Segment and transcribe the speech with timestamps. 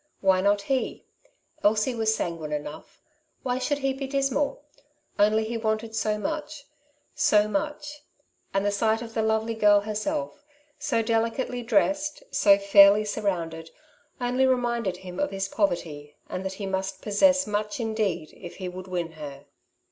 [0.19, 1.05] Why not he?
[1.63, 3.03] Elsie was sanguine enough;
[3.43, 4.63] why should he be dismal?
[5.19, 6.65] only he wanted so much—
[7.29, 8.01] so much,
[8.51, 10.43] and the sight of the lovely girl herself,
[10.79, 13.69] so delicately dressed, so fairly surrounded,
[14.19, 18.55] only re minded him of his poverty, and that he must possess much indeed if
[18.55, 19.45] he would win her.